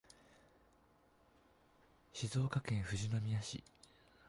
[2.11, 3.63] 静岡県富士宮市